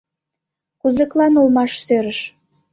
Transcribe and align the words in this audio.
Кузыклан 0.81 1.33
оламак 1.41 1.71
сӧрыш 1.85 2.19